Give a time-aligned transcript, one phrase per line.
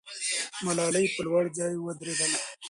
[0.65, 2.39] ملالۍ په لوړ ځای درېدله.